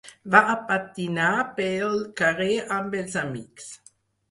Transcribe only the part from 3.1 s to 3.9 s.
amics.